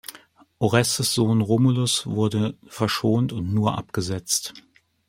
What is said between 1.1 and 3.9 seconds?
Sohn Romulus wurde verschont und nur